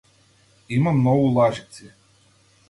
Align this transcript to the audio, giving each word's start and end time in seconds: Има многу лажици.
Има 0.77 0.93
многу 1.01 1.29
лажици. 1.37 1.91